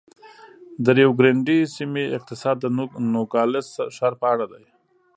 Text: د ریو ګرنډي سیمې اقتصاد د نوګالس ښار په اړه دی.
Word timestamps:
د 0.83 0.85
ریو 0.97 1.11
ګرنډي 1.19 1.59
سیمې 1.75 2.03
اقتصاد 2.17 2.55
د 2.61 2.65
نوګالس 3.13 3.69
ښار 3.95 4.13
په 4.21 4.25
اړه 4.33 4.45
دی. 4.53 4.65